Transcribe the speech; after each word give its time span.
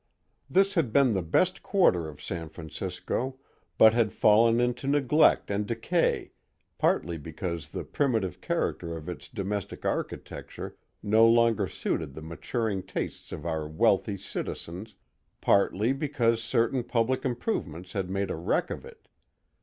This 0.49 0.73
had 0.73 0.91
been 0.91 1.13
the 1.13 1.21
best 1.21 1.61
quarter 1.61 2.07
of 2.09 2.23
San 2.23 2.49
Francisco, 2.49 3.37
but 3.77 3.93
had 3.93 4.11
fallen 4.13 4.59
into 4.59 4.87
neglect 4.87 5.51
and 5.51 5.67
decay, 5.67 6.31
partly 6.79 7.19
because 7.19 7.69
the 7.69 7.83
primitive 7.83 8.41
character 8.41 8.97
of 8.97 9.07
its 9.07 9.29
domestic 9.29 9.85
architecture 9.85 10.75
no 11.03 11.27
longer 11.27 11.67
suited 11.67 12.15
the 12.15 12.23
maturing 12.23 12.81
tastes 12.81 13.31
of 13.31 13.45
our 13.45 13.67
wealthy 13.67 14.17
citizens, 14.17 14.95
partly 15.39 15.93
because 15.93 16.43
certain 16.43 16.83
public 16.83 17.23
improvements 17.23 17.93
had 17.93 18.09
made 18.09 18.31
a 18.31 18.35
wreck 18.35 18.71
of 18.71 18.83
it. 18.83 19.07